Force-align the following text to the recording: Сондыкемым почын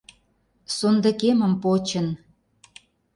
Сондыкемым 0.75 1.53
почын 1.61 2.07